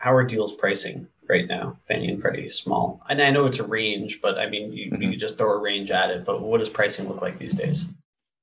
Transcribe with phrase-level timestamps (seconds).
[0.00, 3.02] how are deals pricing right now, Fannie and Freddie small?
[3.08, 5.02] And I know it's a range, but I mean, you, mm-hmm.
[5.02, 6.24] you just throw a range at it.
[6.24, 7.92] But what does pricing look like these days?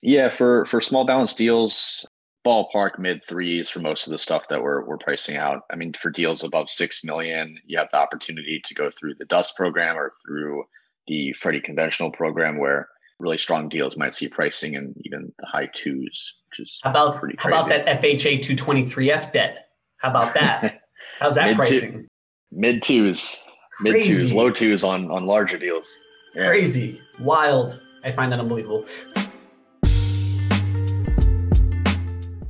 [0.02, 2.06] Yeah, for for small balance deals,
[2.46, 5.64] ballpark mid threes for most of the stuff that we're we're pricing out.
[5.72, 9.26] I mean, for deals above six million, you have the opportunity to go through the
[9.26, 10.64] DUS program or through
[11.08, 12.88] the Freddie conventional program, where
[13.18, 17.18] really strong deals might see pricing in even the high twos, which is how about
[17.20, 17.56] pretty crazy.
[17.56, 19.70] how about that FHA two twenty three F debt?
[19.98, 20.77] How about that?
[21.20, 21.92] How's that mid pricing?
[21.94, 22.08] Two,
[22.52, 23.44] mid twos,
[23.82, 25.92] mid twos, low twos on on larger deals.
[26.36, 26.50] Yeah.
[26.50, 27.82] Crazy, wild.
[28.04, 28.86] I find that unbelievable.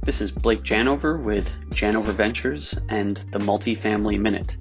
[0.03, 4.57] This is Blake Janover with Janover Ventures and the Multifamily Minute.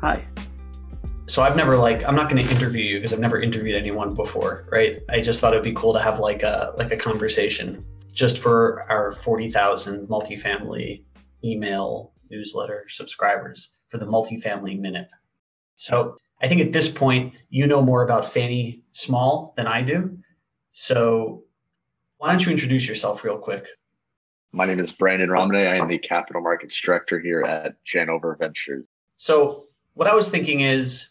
[0.00, 0.24] Hi.
[1.26, 4.14] So I've never like I'm not going to interview you because I've never interviewed anyone
[4.14, 5.00] before, right?
[5.10, 8.86] I just thought it'd be cool to have like a like a conversation just for
[8.88, 11.02] our 40,000 multifamily
[11.42, 15.08] email newsletter subscribers for the multifamily minute.
[15.76, 20.18] So I think at this point you know more about Fannie Small than I do.
[20.72, 21.44] So
[22.18, 23.66] why don't you introduce yourself real quick?
[24.52, 25.68] My name is Brandon Ramineh.
[25.68, 28.84] I am the capital markets director here at Janover Ventures.
[29.16, 31.08] So, what I was thinking is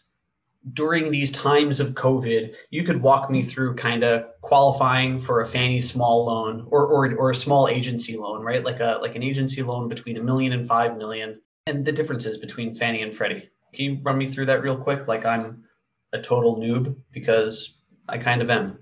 [0.72, 5.46] during these times of COVID, you could walk me through kind of qualifying for a
[5.46, 8.64] Fannie small loan or, or, or a small agency loan, right?
[8.64, 12.38] Like a like an agency loan between a million and five million, and the differences
[12.38, 13.50] between Fannie and Freddie.
[13.74, 15.06] Can you run me through that real quick?
[15.06, 15.64] Like I'm
[16.12, 17.76] a total noob because
[18.08, 18.78] I kind of am.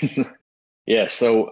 [0.86, 1.06] yeah.
[1.06, 1.50] So,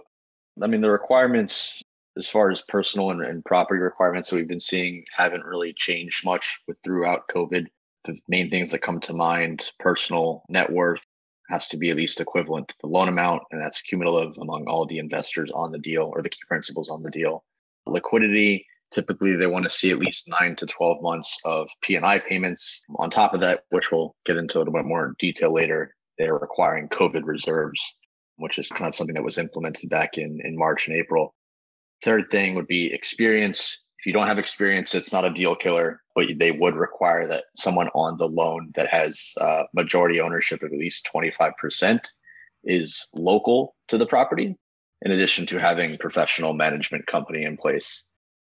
[0.61, 1.83] I mean, the requirements
[2.17, 6.25] as far as personal and, and, property requirements that we've been seeing haven't really changed
[6.25, 7.67] much with throughout COVID.
[8.05, 11.05] The main things that come to mind, personal net worth
[11.49, 14.85] has to be at least equivalent to the loan amount, and that's cumulative among all
[14.85, 17.43] the investors on the deal or the key principals on the deal.
[17.85, 22.83] Liquidity, typically they want to see at least nine to 12 months of P&I payments.
[22.97, 26.37] On top of that, which we'll get into a little bit more detail later, they're
[26.37, 27.81] requiring COVID reserves,
[28.37, 31.35] which is kind of something that was implemented back in, in March and April
[32.03, 33.85] Third thing would be experience.
[34.01, 37.43] If you don't have experience, it's not a deal killer, but they would require that
[37.53, 42.09] someone on the loan that has uh, majority ownership of at least 25%
[42.63, 44.57] is local to the property,
[45.03, 48.07] in addition to having professional management company in place,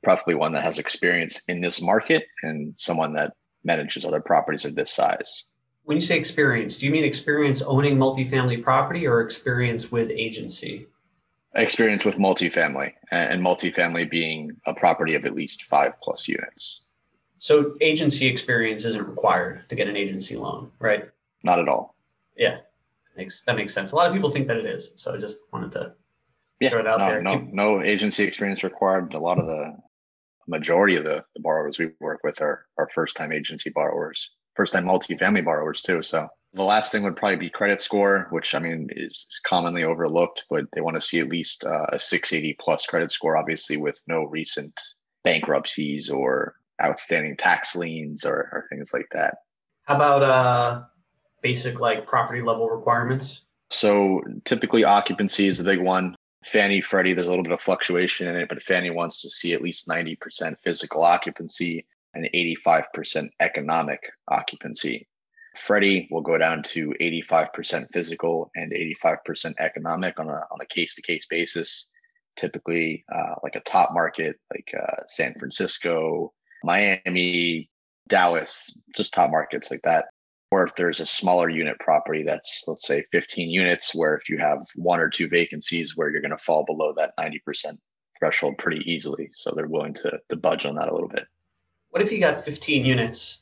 [0.03, 3.34] preferably one that has experience in this market and someone that
[3.65, 5.44] manages other properties of this size.
[5.82, 10.87] When you say experience, do you mean experience owning multifamily property or experience with agency?
[11.57, 16.83] Experience with multifamily and multifamily being a property of at least five plus units.
[17.39, 21.11] So agency experience isn't required to get an agency loan, right?
[21.43, 21.95] Not at all.
[22.37, 22.59] Yeah,
[23.17, 23.93] makes that makes sense.
[23.93, 25.93] A lot of people think that it is, so I just wanted to
[26.61, 27.23] yeah, throw it out no, there.
[27.23, 29.15] No, no agency experience required.
[29.15, 29.77] A lot of the
[30.49, 34.73] majority of the, the borrowers we work with are are first time agency borrowers, first
[34.73, 36.03] time multifamily borrowers too.
[36.03, 39.85] So the last thing would probably be credit score, which I mean is, is commonly
[39.85, 43.77] overlooked, but they want to see at least uh, a 680 plus credit score, obviously
[43.77, 44.81] with no recent
[45.25, 49.39] bankruptcies or outstanding tax liens or, or things like that.
[49.85, 50.83] How about uh,
[51.43, 53.43] basic like property level requirements?
[53.71, 56.15] So typically occupancy is the big one.
[56.45, 59.55] Fannie, Freddie, there's a little bit of fluctuation in it, but Fannie wants to see
[59.55, 65.09] at least 90% physical occupancy and 85% economic occupancy.
[65.55, 70.95] Freddie will go down to 85% physical and 85% economic on a on a case
[70.97, 71.91] to case basis.
[72.37, 76.33] Typically, uh, like a top market like uh, San Francisco,
[76.65, 77.71] Miami,
[78.09, 80.07] Dallas, just top markets like that.
[80.51, 84.39] Or if there's a smaller unit property that's let's say 15 units, where if you
[84.39, 87.79] have one or two vacancies, where you're going to fall below that 90%
[88.19, 89.31] threshold pretty easily.
[89.33, 91.27] So they're willing to to budge on that a little bit.
[91.91, 93.39] What if you got 15 units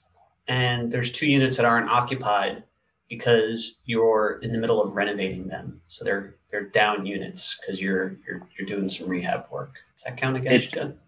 [0.49, 2.63] and there's two units that aren't occupied
[3.09, 5.81] because you're in the middle of renovating them.
[5.89, 9.75] So they're they're down units because you're you're you're doing some rehab work.
[9.95, 10.99] Does that count against it, you?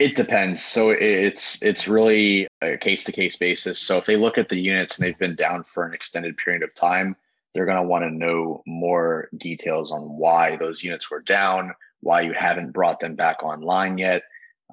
[0.00, 0.62] It depends.
[0.62, 3.78] So it's it's really a case to case basis.
[3.78, 6.62] So if they look at the units and they've been down for an extended period
[6.62, 7.14] of time,
[7.54, 12.22] they're going to want to know more details on why those units were down, why
[12.22, 14.24] you haven't brought them back online yet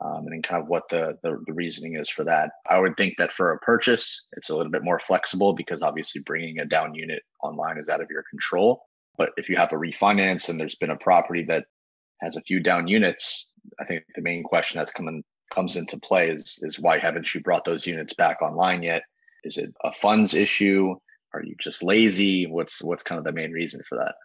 [0.03, 2.51] um, and kind of what the, the, the reasoning is for that.
[2.69, 6.21] I would think that for a purchase, it's a little bit more flexible because obviously
[6.25, 8.83] bringing a down unit online is out of your control.
[9.17, 11.65] But if you have a refinance and there's been a property that
[12.21, 16.29] has a few down units, I think the main question that's coming comes into play
[16.29, 19.03] is is why haven't you brought those units back online yet?
[19.43, 20.95] Is it a funds issue?
[21.33, 22.47] Are you just lazy?
[22.47, 24.15] What's what's kind of the main reason for that?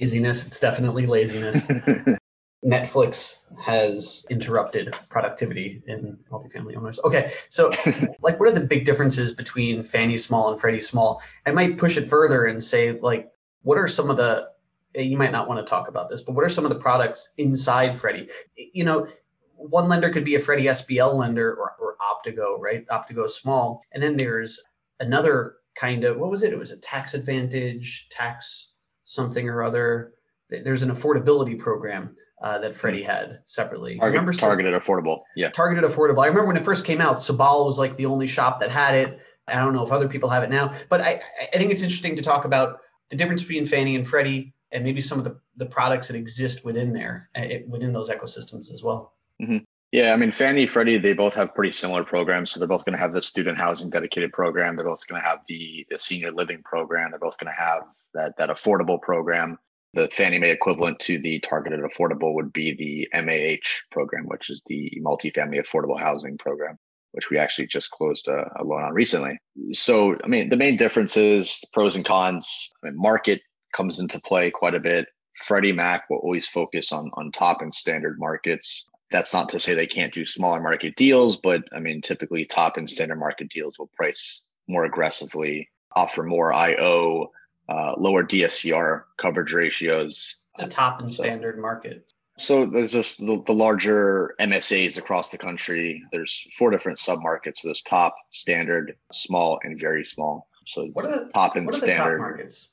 [0.00, 0.46] Laziness.
[0.46, 1.68] It's definitely laziness.
[2.64, 7.00] Netflix has interrupted productivity in multifamily owners.
[7.04, 7.70] Okay, so
[8.20, 11.20] like, what are the big differences between Fannie Small and Freddie Small?
[11.44, 13.30] I might push it further and say, like,
[13.62, 14.48] what are some of the
[14.94, 16.78] eh, you might not want to talk about this, but what are some of the
[16.78, 18.28] products inside Freddie?
[18.56, 19.08] You know,
[19.56, 22.86] one lender could be a Freddie SBL lender or, or Optigo, right?
[22.88, 24.60] Optigo small, and then there's
[25.00, 26.52] another kind of what was it?
[26.52, 28.68] It was a tax advantage, tax
[29.04, 30.12] something or other.
[30.48, 33.96] There's an affordability program uh, that Freddie had separately.
[33.96, 35.20] Target, remember targeted affordable.
[35.36, 35.50] Yeah.
[35.50, 36.22] Targeted affordable.
[36.22, 38.94] I remember when it first came out, Sabal was like the only shop that had
[38.94, 39.20] it.
[39.48, 41.20] I don't know if other people have it now, but I,
[41.52, 42.80] I think it's interesting to talk about
[43.10, 46.64] the difference between Fannie and Freddie and maybe some of the, the products that exist
[46.64, 49.14] within there, uh, within those ecosystems as well.
[49.40, 49.58] Mm-hmm.
[49.92, 52.50] Yeah, I mean, Fannie, Freddie, they both have pretty similar programs.
[52.50, 54.74] So they're both going to have the student housing dedicated program.
[54.74, 57.10] They're both going to have the, the senior living program.
[57.10, 57.82] They're both going to have
[58.14, 59.58] that, that affordable program.
[59.94, 64.62] The Fannie Mae equivalent to the targeted affordable would be the MAH program, which is
[64.66, 66.78] the multifamily affordable housing program,
[67.12, 69.38] which we actually just closed a, a loan on recently.
[69.72, 72.70] So, I mean, the main difference is pros and cons.
[72.82, 73.42] I mean, market
[73.74, 75.08] comes into play quite a bit.
[75.34, 78.88] Freddie Mac will always focus on on top and standard markets.
[79.10, 82.78] That's not to say they can't do smaller market deals, but I mean, typically top
[82.78, 87.30] and standard market deals will price more aggressively, offer more IO,
[87.68, 90.40] uh, lower DSCR coverage ratios.
[90.58, 92.12] The top and so, standard market.
[92.38, 96.02] So there's just the, the, larger MSAs across the country.
[96.12, 97.58] There's four different submarkets.
[97.58, 100.48] So there's top, standard, small, and very small.
[100.66, 102.70] So what are the top and standard top markets?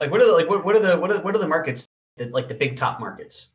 [0.00, 1.86] Like what are the like what, what are the what are what are the markets
[2.16, 3.48] that like the big top markets?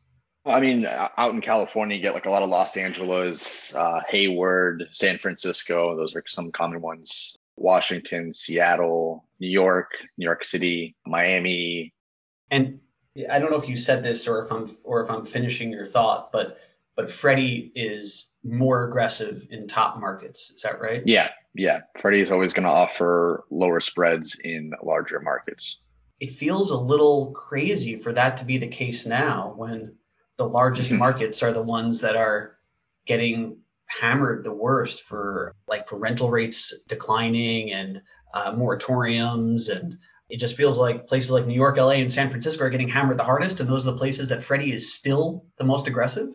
[0.44, 4.84] I mean, out in California, you get like a lot of Los Angeles, uh, Hayward,
[4.92, 5.96] San Francisco.
[5.96, 7.36] Those are some common ones.
[7.56, 11.92] Washington, Seattle, New York, New York City, Miami.
[12.50, 12.80] And
[13.30, 15.86] I don't know if you said this or if I'm or if I'm finishing your
[15.86, 16.58] thought, but
[16.96, 20.50] but Freddie is more aggressive in top markets.
[20.50, 21.02] Is that right?
[21.04, 21.80] Yeah, yeah.
[21.98, 25.78] Freddie is always going to offer lower spreads in larger markets.
[26.20, 29.94] It feels a little crazy for that to be the case now when
[30.36, 31.00] the largest mm-hmm.
[31.00, 32.56] markets are the ones that are
[33.06, 38.02] getting hammered the worst for like for rental rates declining and
[38.34, 39.96] uh, moratoriums and
[40.28, 43.16] it just feels like places like New York, LA, and San Francisco are getting hammered
[43.16, 46.30] the hardest, and those are the places that Freddie is still the most aggressive.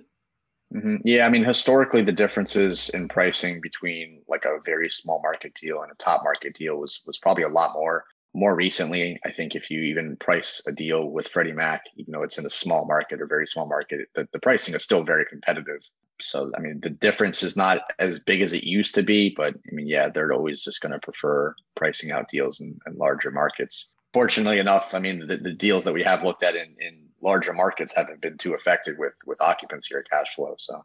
[0.74, 0.95] Mm-hmm.
[1.03, 5.81] Yeah, I mean, historically, the differences in pricing between like a very small market deal
[5.81, 9.56] and a top market deal was was probably a lot more more recently, I think
[9.56, 12.86] if you even price a deal with Freddie Mac, even though it's in a small
[12.86, 15.81] market or very small market, the, the pricing is still very competitive.
[16.23, 19.56] So, I mean, the difference is not as big as it used to be, but
[19.56, 23.31] I mean, yeah, they're always just going to prefer pricing out deals in, in, larger
[23.31, 23.89] markets.
[24.13, 27.53] Fortunately enough, I mean, the, the deals that we have looked at in, in larger
[27.53, 30.56] markets haven't been too affected with with occupancy or cash flow.
[30.57, 30.83] So,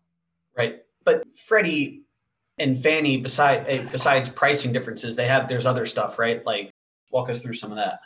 [0.57, 0.83] right.
[1.05, 2.03] But Freddie
[2.59, 6.45] and Fannie, beside eh, besides pricing differences, they have there's other stuff, right?
[6.47, 6.71] Like
[7.11, 8.01] walk us through some of that.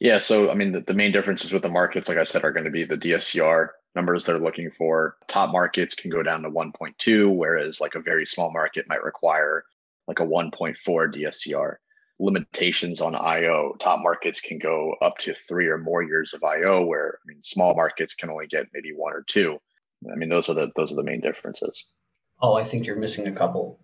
[0.00, 2.52] Yeah, so I mean, the, the main differences with the markets, like I said, are
[2.52, 5.16] going to be the DSCR numbers they're looking for.
[5.28, 9.64] Top markets can go down to 1.2, whereas like a very small market might require
[10.08, 11.76] like a 1.4 DSCR.
[12.18, 13.74] Limitations on IO.
[13.80, 17.42] Top markets can go up to three or more years of IO, where I mean,
[17.42, 19.58] small markets can only get maybe one or two.
[20.10, 21.86] I mean, those are the those are the main differences.
[22.40, 23.80] Oh, I think you're missing a couple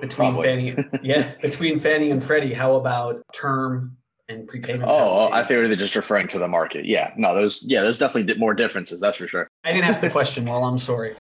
[0.00, 0.46] between Probably.
[0.46, 0.76] Fannie.
[1.02, 2.52] yeah, between Fannie and Freddie.
[2.52, 3.96] How about term
[4.28, 4.84] and prepayment?
[4.88, 6.84] Oh, oh I think they're just referring to the market.
[6.84, 9.00] Yeah, no, there's yeah, there's definitely more differences.
[9.00, 9.48] That's for sure.
[9.64, 10.44] I didn't ask the question.
[10.44, 11.16] well, I'm sorry.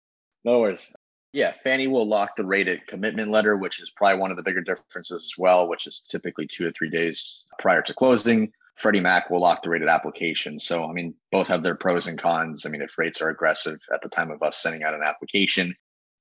[0.45, 0.95] No worries.
[1.33, 4.62] Yeah, Fannie will lock the rated commitment letter, which is probably one of the bigger
[4.62, 8.52] differences as well, which is typically two to three days prior to closing.
[8.75, 10.59] Freddie Mac will lock the rated application.
[10.59, 12.64] So, I mean, both have their pros and cons.
[12.64, 15.75] I mean, if rates are aggressive at the time of us sending out an application,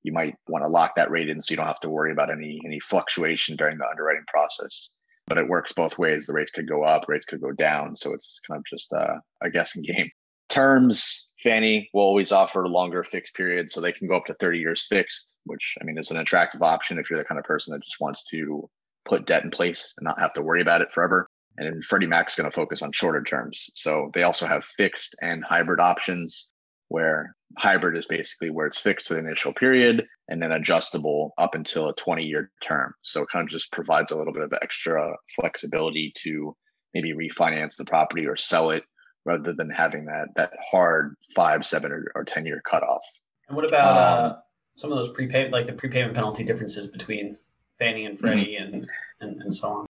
[0.04, 2.30] you might want to lock that rate in so you don't have to worry about
[2.30, 4.90] any any fluctuation during the underwriting process.
[5.30, 6.26] But it works both ways.
[6.26, 7.96] The rates could go up, rates could go down.
[7.96, 10.10] So it's kind of just uh, a guessing game.
[10.50, 14.58] Terms, Fannie will always offer longer fixed periods, so they can go up to 30
[14.60, 17.72] years fixed, which I mean is an attractive option if you're the kind of person
[17.72, 18.68] that just wants to
[19.06, 21.28] put debt in place and not have to worry about it forever.
[21.58, 23.70] And Freddie Mac's going to focus on shorter terms.
[23.76, 26.54] So they also have fixed and hybrid options
[26.89, 31.55] where hybrid is basically where it's fixed for the initial period and then adjustable up
[31.55, 32.93] until a 20 year term.
[33.01, 36.55] So it kind of just provides a little bit of extra flexibility to
[36.93, 38.84] maybe refinance the property or sell it
[39.25, 43.01] rather than having that that hard five, seven, or, or 10 year cutoff.
[43.48, 44.36] And what about uh, um, uh,
[44.75, 47.38] some of those prepayment, like the prepayment penalty differences between
[47.79, 48.75] Fannie and Freddie mm-hmm.
[48.75, 48.88] and,
[49.22, 49.86] and, and so on?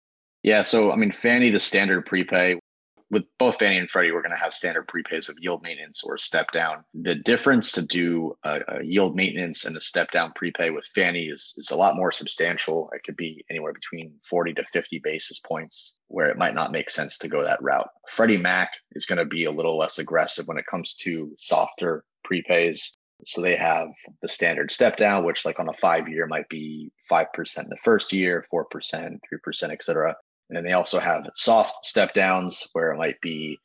[0.43, 0.63] Yeah.
[0.63, 2.59] So, I mean, Fannie, the standard prepay
[3.11, 6.19] with both Fannie and Freddie, we're going to have standard prepays of yield maintenance or
[6.19, 6.85] step down.
[6.95, 11.27] The difference to do a, a, yield maintenance and a step down prepay with Fannie
[11.27, 12.91] is, is a lot more substantial.
[12.93, 16.91] It could be anywhere between 40 to 50 basis points where it might not make
[16.91, 17.89] sense to go that route.
[18.09, 22.05] Freddie Mac is going to be a little less aggressive when it comes to softer
[22.25, 22.97] prepays.
[23.25, 23.89] So they have
[24.21, 27.77] the standard step down, which like on a five year might be 5% in the
[27.77, 30.15] first year, 4%, 3%, et cetera.
[30.49, 33.59] And then they also have soft step downs where it might be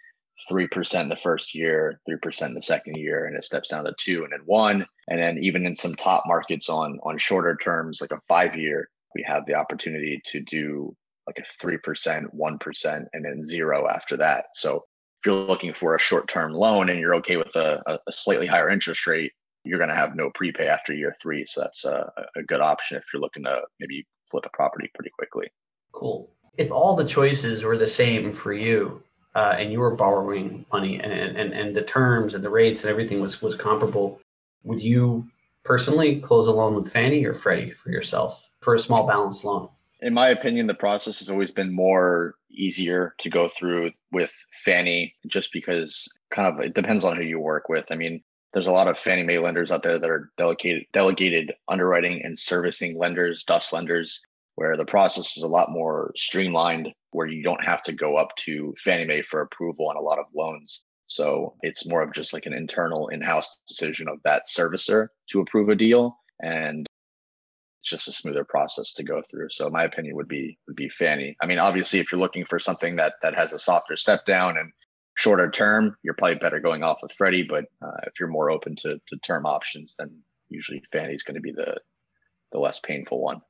[0.50, 3.93] 3% in the first year, 3% in the second year, and it steps down to
[4.00, 4.85] two and then one.
[5.07, 8.89] And then even in some top markets on on shorter terms, like a five year,
[9.13, 10.95] we have the opportunity to do
[11.27, 14.45] like a 3%, 1%, and then zero after that.
[14.55, 18.11] So if you're looking for a short term loan and you're okay with a, a
[18.11, 19.31] slightly higher interest rate,
[19.63, 21.45] you're going to have no prepay after year three.
[21.45, 25.11] So that's a, a good option if you're looking to maybe flip a property pretty
[25.11, 25.47] quickly.
[25.91, 26.31] Cool.
[26.58, 29.03] If all the choices were the same for you,
[29.36, 32.91] uh, and you were borrowing money and, and, and the terms and the rates and
[32.91, 34.20] everything was, was comparable,
[34.63, 35.27] would you
[35.63, 39.70] personally close a loan with Fannie or Freddie for yourself for a small balance loan?
[40.01, 45.13] In my opinion, the process has always been more easier to go through with Fannie
[45.27, 47.86] just because kind of it depends on who you work with.
[47.91, 48.22] I mean,
[48.53, 52.38] there's a lot of Fannie Mae lenders out there that are delegated delegated underwriting and
[52.38, 57.63] servicing lenders, DUS lenders, where the process is a lot more streamlined, where you don't
[57.63, 60.84] have to go up to Fannie Mae for approval on a lot of loans.
[61.08, 65.70] So it's more of just like an internal in-house decision of that servicer to approve
[65.70, 66.88] a deal, and
[67.81, 69.50] it's just a smoother process to go through.
[69.50, 71.36] So my opinion would be would be Fannie.
[71.41, 74.58] I mean, obviously, if you're looking for something that that has a softer step down
[74.58, 74.72] and
[75.17, 77.43] shorter term, you're probably better going off with Freddie.
[77.43, 80.17] But uh, if you're more open to, to term options, then
[80.50, 81.75] usually Fannie is going to be the
[82.51, 83.41] the less painful one.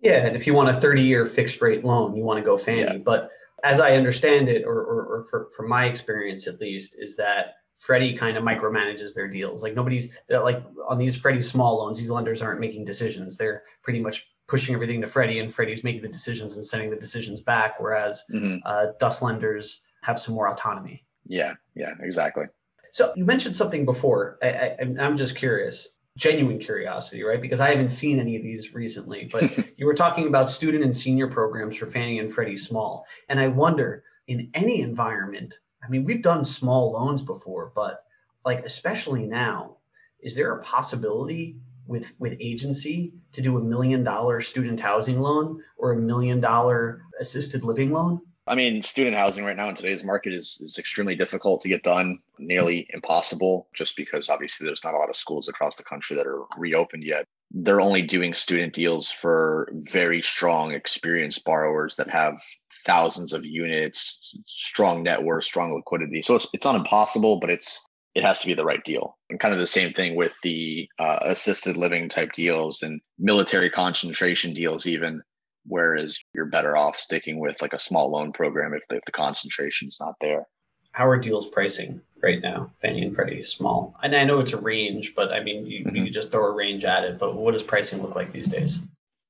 [0.00, 2.56] Yeah, and if you want a 30 year fixed rate loan, you want to go
[2.56, 2.80] Fannie.
[2.82, 2.96] Yeah.
[2.98, 3.30] But
[3.64, 7.56] as I understand it, or, or, or for, from my experience at least, is that
[7.76, 9.62] Freddie kind of micromanages their deals.
[9.62, 13.36] Like nobody's like on these Freddie small loans, these lenders aren't making decisions.
[13.36, 16.96] They're pretty much pushing everything to Freddie, and Freddie's making the decisions and sending the
[16.96, 17.78] decisions back.
[17.78, 18.58] Whereas mm-hmm.
[18.64, 21.04] uh, DUS lenders have some more autonomy.
[21.26, 22.46] Yeah, yeah, exactly.
[22.92, 24.38] So you mentioned something before.
[24.42, 25.88] I, I, I'm just curious,
[26.18, 27.40] genuine curiosity, right?
[27.40, 29.28] Because I haven't seen any of these recently.
[29.32, 33.40] But you were talking about student and senior programs for Fannie and Freddie Small, and
[33.40, 35.58] I wonder in any environment.
[35.82, 38.04] I mean, we've done small loans before, but
[38.44, 39.76] like especially now,
[40.20, 41.56] is there a possibility
[41.86, 47.02] with with agency to do a million dollar student housing loan or a million dollar
[47.20, 48.20] assisted living loan?
[48.48, 51.82] I mean, student housing right now in today's market is, is extremely difficult to get
[51.82, 56.16] done, nearly impossible, just because obviously there's not a lot of schools across the country
[56.16, 57.26] that are reopened yet.
[57.50, 62.40] They're only doing student deals for very strong, experienced borrowers that have
[62.84, 66.22] thousands of units, strong net worth, strong liquidity.
[66.22, 69.16] So it's, it's not impossible, but it's it has to be the right deal.
[69.30, 73.70] And kind of the same thing with the uh, assisted living type deals and military
[73.70, 75.22] concentration deals, even
[75.68, 79.12] whereas you're better off sticking with like a small loan program if the, if the
[79.12, 80.46] concentration is not there.
[80.92, 83.94] How are deals pricing right now, Fannie and Freddie small?
[84.02, 85.96] And I know it's a range, but I mean, you, mm-hmm.
[85.96, 87.18] you just throw a range at it.
[87.18, 88.86] But what does pricing look like these days?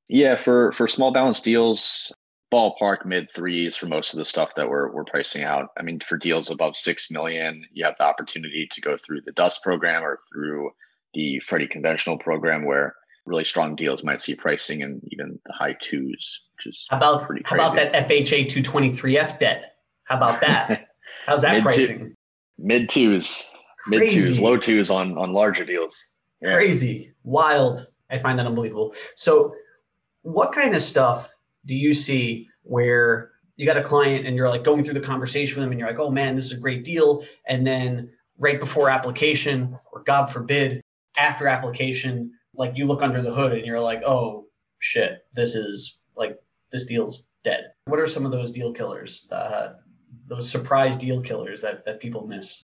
[0.08, 2.10] Yeah, for for small balance deals,
[2.52, 5.68] ballpark mid threes for most of the stuff that we're we're pricing out.
[5.76, 9.32] I mean, for deals above six million, you have the opportunity to go through the
[9.32, 10.70] DUS program or through
[11.14, 12.94] the Freddie conventional program, where
[13.28, 17.26] really strong deals might see pricing in even the high twos, which is how about
[17.26, 17.62] pretty crazy.
[17.62, 19.76] How about that FHA 223F debt?
[20.04, 20.88] How about that?
[21.26, 21.98] How's that mid pricing?
[21.98, 22.14] Two,
[22.58, 23.54] mid twos,
[23.86, 26.08] mid twos, low twos on on larger deals.
[26.40, 26.54] Yeah.
[26.54, 27.86] Crazy, wild.
[28.10, 28.94] I find that unbelievable.
[29.14, 29.54] So,
[30.22, 31.34] what kind of stuff
[31.66, 35.56] do you see where you got a client and you're like going through the conversation
[35.56, 38.60] with them and you're like, oh man, this is a great deal, and then right
[38.60, 40.80] before application, or God forbid,
[41.18, 44.46] after application, like you look under the hood and you're like, oh
[44.80, 46.38] shit, this is like
[46.72, 47.72] this deal's dead.
[47.86, 49.74] What are some of those deal killers, uh,
[50.26, 52.64] those surprise deal killers that that people miss?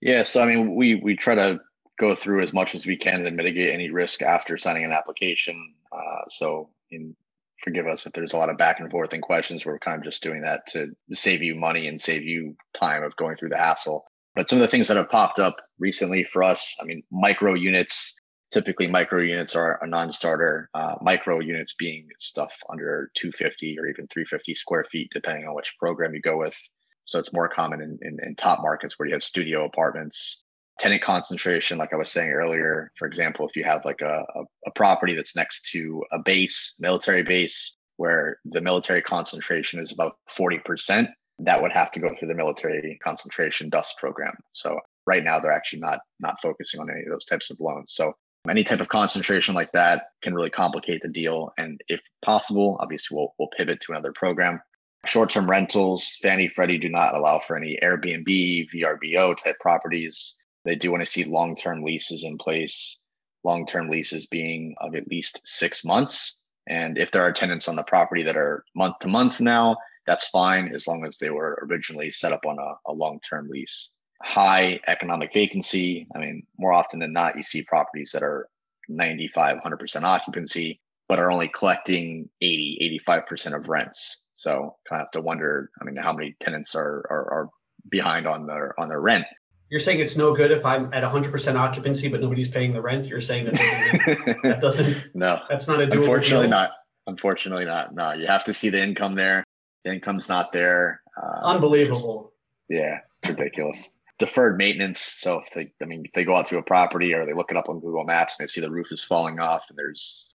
[0.00, 1.60] Yeah, so I mean, we we try to
[1.98, 5.74] go through as much as we can and mitigate any risk after signing an application.
[5.92, 7.14] Uh, so, in
[7.62, 9.64] forgive us if there's a lot of back and forth and questions.
[9.64, 13.14] We're kind of just doing that to save you money and save you time of
[13.16, 14.04] going through the hassle.
[14.34, 17.54] But some of the things that have popped up recently for us, I mean, micro
[17.54, 18.16] units
[18.52, 24.06] typically micro units are a non-starter uh, micro units being stuff under 250 or even
[24.08, 26.56] 350 square feet depending on which program you go with
[27.04, 30.44] so it's more common in, in, in, top markets where you have studio apartments
[30.78, 34.42] tenant concentration like i was saying earlier for example if you have like a, a,
[34.66, 40.16] a property that's next to a base military base where the military concentration is about
[40.28, 44.34] 40% that would have to go through the military concentration DUS program.
[44.52, 47.92] So right now they're actually not not focusing on any of those types of loans.
[47.94, 48.12] So
[48.48, 51.52] any type of concentration like that can really complicate the deal.
[51.58, 54.60] And if possible, obviously we'll we'll pivot to another program.
[55.04, 60.38] Short-term rentals, Fannie Freddie do not allow for any Airbnb, VRBO type properties.
[60.64, 63.00] They do want to see long-term leases in place.
[63.42, 66.38] Long-term leases being of at least six months.
[66.68, 70.28] And if there are tenants on the property that are month to month now, that's
[70.28, 73.90] fine as long as they were originally set up on a, a long-term lease
[74.22, 76.06] high economic vacancy.
[76.14, 78.48] I mean, more often than not, you see properties that are
[78.88, 84.22] 95, 100% occupancy, but are only collecting 80, 85% of rents.
[84.36, 87.50] So kind of have to wonder, I mean, how many tenants are, are, are
[87.90, 89.26] behind on their, on their rent.
[89.70, 93.06] You're saying it's no good if I'm at 100% occupancy, but nobody's paying the rent.
[93.06, 96.50] You're saying that doesn't, that doesn't no, that's not a doable Unfortunately deal.
[96.50, 96.70] not.
[97.06, 97.94] Unfortunately not.
[97.94, 99.44] No, you have to see the income there.
[99.84, 101.00] The income's not there.
[101.20, 102.32] Uh, Unbelievable.
[102.68, 105.00] Yeah, it's ridiculous deferred maintenance.
[105.00, 107.50] So if they, I mean, if they go out to a property or they look
[107.50, 110.28] it up on Google Maps and they see the roof is falling off and there's,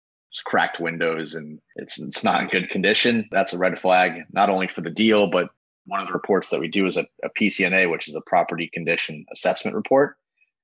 [0.45, 4.21] cracked windows and it's it's not in good condition, that's a red flag.
[4.33, 5.49] Not only for the deal, but
[5.87, 8.69] one of the reports that we do is a, a PCNA, which is a property
[8.71, 10.17] condition assessment report.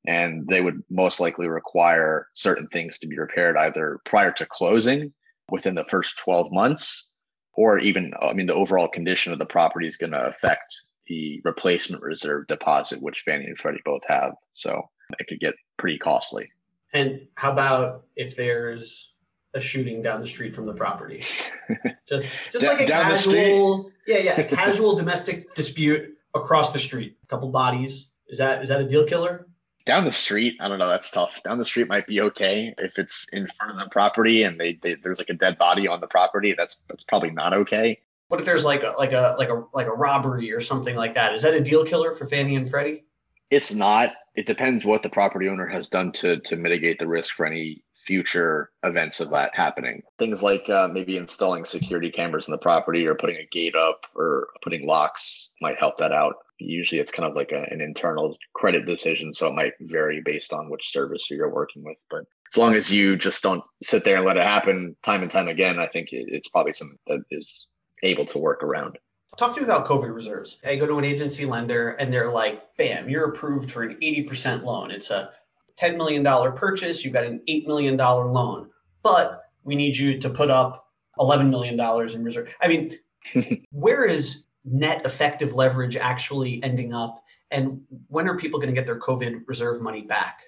[0.06, 5.10] And they would most likely require certain things to be repaired either prior to closing
[5.50, 7.10] within the first 12 months
[7.54, 11.40] or even i mean the overall condition of the property is going to affect the
[11.44, 14.34] replacement reserve deposit, which Fannie and Freddie both have.
[14.52, 14.82] So
[15.18, 16.50] it could get pretty costly.
[16.92, 19.12] And how about if there's
[19.54, 21.24] a shooting down the street from the property?
[22.08, 27.16] Just just D- like a casual, yeah, yeah, a casual domestic dispute across the street.
[27.22, 28.10] A couple bodies.
[28.28, 29.46] Is that is that a deal killer?
[29.84, 30.88] Down the street, I don't know.
[30.88, 31.42] That's tough.
[31.42, 34.74] Down the street might be okay if it's in front of the property and they,
[34.74, 36.54] they there's like a dead body on the property.
[36.56, 38.00] That's that's probably not okay.
[38.32, 41.12] What if there's like a like a like a like a robbery or something like
[41.12, 41.34] that?
[41.34, 43.04] Is that a deal killer for Fannie and Freddie?
[43.50, 44.14] It's not.
[44.34, 47.84] It depends what the property owner has done to to mitigate the risk for any
[48.06, 50.00] future events of that happening.
[50.18, 54.06] Things like uh, maybe installing security cameras in the property or putting a gate up
[54.14, 56.36] or putting locks might help that out.
[56.58, 59.34] Usually it's kind of like a, an internal credit decision.
[59.34, 62.02] So it might vary based on which service you're working with.
[62.08, 65.30] But as long as you just don't sit there and let it happen time and
[65.30, 67.66] time again, I think it, it's probably something that is
[68.02, 68.98] able to work around.
[69.36, 70.60] Talk to me about COVID reserves.
[70.64, 74.62] I go to an agency lender and they're like, bam, you're approved for an 80%
[74.62, 74.90] loan.
[74.90, 75.30] It's a
[75.80, 77.04] $10 million purchase.
[77.04, 78.68] You've got an $8 million loan,
[79.02, 80.88] but we need you to put up
[81.18, 82.54] $11 million in reserve.
[82.60, 82.98] I mean,
[83.70, 87.22] where is net effective leverage actually ending up?
[87.50, 90.40] And when are people going to get their COVID reserve money back?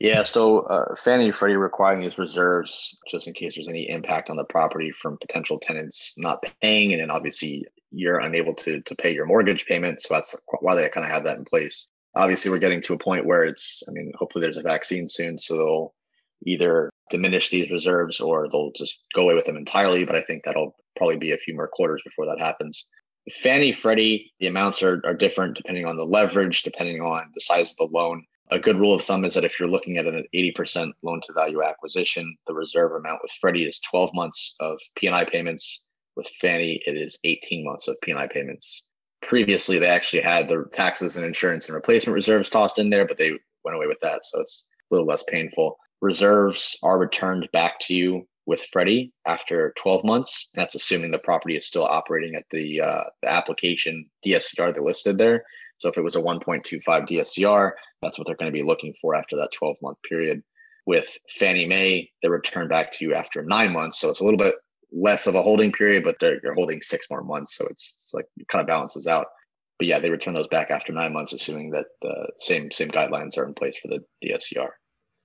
[0.00, 4.30] Yeah, so uh, Fannie and Freddie requiring these reserves just in case there's any impact
[4.30, 8.94] on the property from potential tenants not paying, and then obviously you're unable to to
[8.94, 10.00] pay your mortgage payment.
[10.00, 11.90] So that's why they kind of have that in place.
[12.14, 13.82] Obviously, we're getting to a point where it's.
[13.88, 15.94] I mean, hopefully there's a vaccine soon, so they'll
[16.46, 20.04] either diminish these reserves or they'll just go away with them entirely.
[20.04, 22.86] But I think that'll probably be a few more quarters before that happens.
[23.32, 27.72] Fannie, Freddie, the amounts are, are different depending on the leverage, depending on the size
[27.72, 30.24] of the loan a good rule of thumb is that if you're looking at an
[30.34, 35.24] 80% loan to value acquisition, the reserve amount with Freddie is 12 months of P&I
[35.24, 35.84] payments.
[36.16, 38.84] With Fannie, it is 18 months of P&I payments.
[39.22, 43.18] Previously, they actually had the taxes and insurance and replacement reserves tossed in there, but
[43.18, 43.32] they
[43.64, 44.24] went away with that.
[44.24, 45.76] So it's a little less painful.
[46.00, 50.48] Reserves are returned back to you with Freddie after 12 months.
[50.54, 55.18] That's assuming the property is still operating at the, uh, the application DSCR they listed
[55.18, 55.44] there.
[55.78, 59.14] So if it was a 1.25 DSCR, that's what they're going to be looking for
[59.14, 60.42] after that 12 month period.
[60.86, 64.00] With Fannie Mae, they return back to you after nine months.
[64.00, 64.54] So it's a little bit
[64.90, 67.56] less of a holding period, but they're, you're holding six more months.
[67.56, 69.26] So it's, it's like it kind of balances out.
[69.78, 73.38] But yeah, they return those back after nine months, assuming that the same same guidelines
[73.38, 74.70] are in place for the DSCR.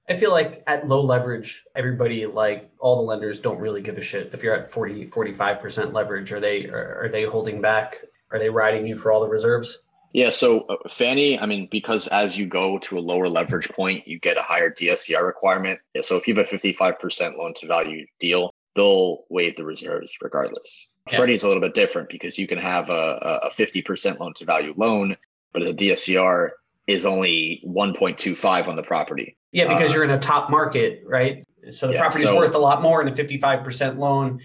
[0.08, 4.02] I feel like at low leverage, everybody like all the lenders don't really give a
[4.02, 4.32] shit.
[4.34, 7.96] If you're at 40, 45% leverage, are they are, are they holding back?
[8.32, 9.80] Are they riding you for all the reserves?
[10.14, 14.08] Yeah, so uh, Fannie, I mean, because as you go to a lower leverage point,
[14.08, 15.80] you get a higher DSCR requirement.
[15.96, 20.16] Yeah, so if you have a 55% loan to value deal, they'll waive the reserves
[20.22, 20.88] regardless.
[21.10, 21.18] Yeah.
[21.18, 24.74] Freddie's a little bit different because you can have a, a 50% loan to value
[24.78, 25.18] loan,
[25.52, 26.52] but the DSCR
[26.86, 29.36] is only 1.25 on the property.
[29.52, 31.44] Yeah, because uh, you're in a top market, right?
[31.70, 34.42] So the yeah, property's so, worth a lot more in a 55% loan.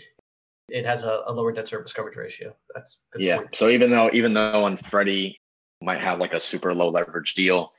[0.71, 2.55] It has a, a lower debt service coverage ratio.
[2.75, 3.23] That's good.
[3.23, 3.39] yeah.
[3.39, 3.57] Point.
[3.57, 5.41] So even though even though on Freddie
[5.83, 7.73] might have like a super low leverage deal,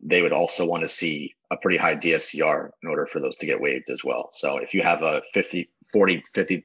[0.00, 3.46] they would also want to see a pretty high DSCR in order for those to
[3.46, 4.30] get waived as well.
[4.32, 6.62] So if you have a 50, 40, 50%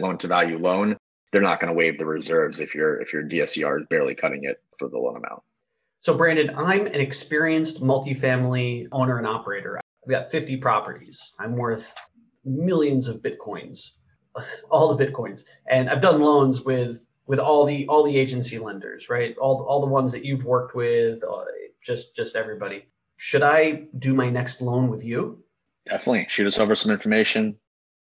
[0.00, 0.96] loan to value loan
[1.32, 4.44] they're not going to waive the reserves if your if your DSCR is barely cutting
[4.44, 5.42] it for the loan amount.
[5.98, 9.80] So, Brandon, I'm an experienced multifamily owner and operator.
[10.04, 11.32] I've got 50 properties.
[11.38, 11.94] I'm worth
[12.44, 13.92] millions of bitcoins,
[14.70, 19.08] all the bitcoins, and I've done loans with with all the all the agency lenders,
[19.08, 19.36] right?
[19.38, 21.44] All all the ones that you've worked with, uh,
[21.84, 22.86] just just everybody.
[23.16, 25.42] Should I do my next loan with you?
[25.86, 26.26] Definitely.
[26.28, 27.56] Shoot us over some information.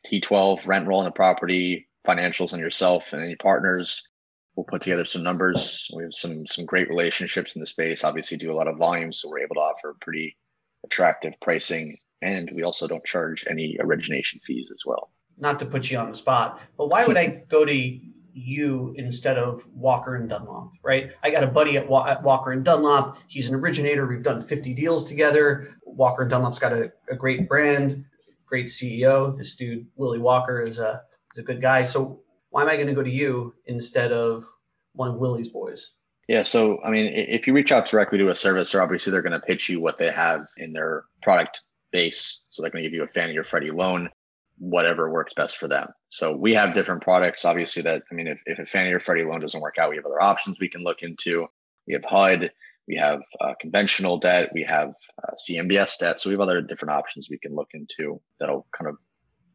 [0.06, 4.08] T12, rent roll on the property, financials on yourself and any partners.
[4.56, 5.90] We'll put together some numbers.
[5.94, 8.04] We have some some great relationships in the space.
[8.04, 10.36] Obviously, do a lot of volume, so we're able to offer pretty
[10.84, 15.10] attractive pricing, and we also don't charge any origination fees as well.
[15.38, 18.00] Not to put you on the spot, but why would I go to
[18.34, 21.12] you instead of Walker and Dunlop, right?
[21.22, 23.16] I got a buddy at, at, Walker and Dunlop.
[23.28, 24.06] He's an originator.
[24.06, 25.76] We've done 50 deals together.
[25.84, 28.04] Walker and Dunlop's got a, a great brand,
[28.44, 29.36] great CEO.
[29.36, 31.84] This dude, Willie Walker, is a, is a good guy.
[31.84, 32.20] So
[32.50, 34.44] why am I going to go to you instead of
[34.92, 35.92] one of Willie's boys?
[36.28, 36.42] Yeah.
[36.42, 39.40] So, I mean, if you reach out directly to a servicer, obviously they're going to
[39.40, 42.44] pitch you what they have in their product base.
[42.50, 44.10] So they're going to give you a Fannie or Freddie loan,
[44.58, 45.88] whatever works best for them.
[46.08, 47.44] So we have different products.
[47.44, 49.96] Obviously, that, I mean, if, if a Fannie or Freddie loan doesn't work out, we
[49.96, 51.46] have other options we can look into.
[51.86, 52.50] We have HUD,
[52.88, 56.20] we have uh, conventional debt, we have uh, CMBS debt.
[56.20, 58.96] So we have other different options we can look into that'll kind of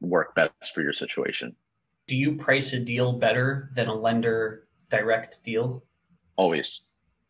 [0.02, 1.56] work best for your situation
[2.10, 5.86] do you price a deal better than a lender direct deal?
[6.38, 6.82] Always.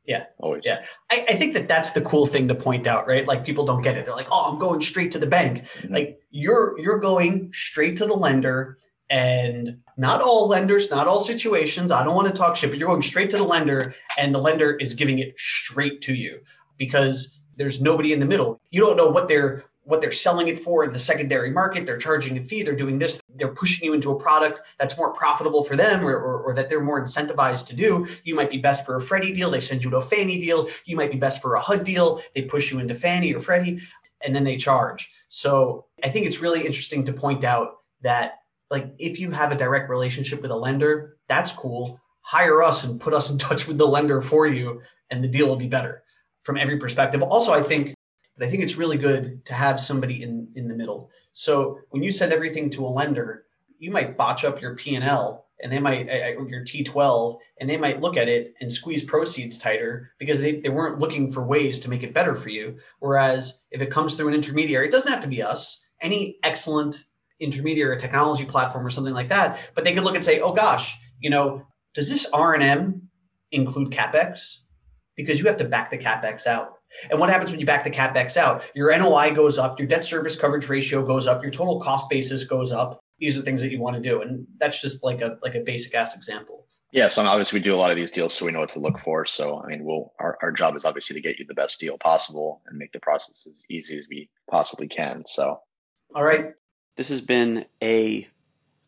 [0.10, 0.24] Yeah.
[0.40, 0.64] Always.
[0.66, 0.84] Yeah.
[1.12, 3.28] I, I, think that that's the cool thing to point out, right?
[3.28, 4.06] Like people don't get it.
[4.06, 5.66] They're like, oh, I'm going straight to the bank.
[5.78, 5.94] Mm-hmm.
[5.94, 8.80] Like you're you're going straight to the lender.
[9.12, 11.92] And not all lenders, not all situations.
[11.92, 14.40] I don't want to talk shit, but you're going straight to the lender, and the
[14.40, 16.42] lender is giving it straight to you
[16.78, 18.62] because there's nobody in the middle.
[18.70, 21.84] You don't know what they're what they're selling it for in the secondary market.
[21.84, 22.62] They're charging a fee.
[22.62, 23.20] They're doing this.
[23.36, 26.70] They're pushing you into a product that's more profitable for them or, or, or, that
[26.70, 28.08] they're more incentivized to do.
[28.24, 29.50] You might be best for a Freddie deal.
[29.50, 30.70] They send you to a Fannie deal.
[30.86, 32.22] You might be best for a HUD deal.
[32.36, 33.82] They push you into Fannie or Freddie
[34.24, 35.10] and then they charge.
[35.28, 39.58] So I think it's really interesting to point out that like if you have a
[39.58, 42.00] direct relationship with a lender, that's cool.
[42.22, 45.48] Hire us and put us in touch with the lender for you and the deal
[45.48, 46.04] will be better
[46.44, 47.24] from every perspective.
[47.24, 47.96] Also, I think
[48.40, 51.12] but I think it's really good to have somebody in in the middle.
[51.34, 53.46] So when you send everything to a lender,
[53.78, 54.96] you might botch up your P
[55.62, 59.58] and they might uh, your T12, and they might look at it and squeeze proceeds
[59.58, 62.78] tighter because they, they weren't looking for ways to make it better for you.
[63.00, 65.82] Whereas if it comes through an intermediary, it doesn't have to be us.
[66.02, 67.04] Any excellent
[67.42, 70.98] intermediary technology platform or something like that, but they could look and say, oh gosh,
[71.20, 73.10] you know, does this R and M
[73.52, 74.60] include capex?
[75.18, 76.79] Because you have to back the capex out
[77.10, 78.64] and what happens when you back the capex out?
[78.76, 82.44] Your NOI goes up, your debt service coverage ratio goes up, your total cost basis
[82.44, 83.00] goes up.
[83.20, 85.60] These are things that you want to do, and that's just like a like a
[85.60, 86.66] basic ass example.
[86.92, 88.80] Yeah, so obviously we do a lot of these deals, so we know what to
[88.80, 89.26] look for.
[89.26, 91.98] So I mean, we'll our, our job is obviously to get you the best deal
[91.98, 95.24] possible and make the process as easy as we possibly can.
[95.28, 95.60] So,
[96.16, 96.54] all right,
[96.96, 98.28] this has been a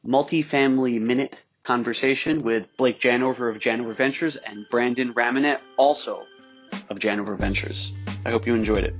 [0.05, 6.23] multifamily minute conversation with Blake Janover of Janover Ventures and Brandon Ramineh, also
[6.89, 7.93] of Janover Ventures.
[8.25, 8.95] I hope you enjoyed it.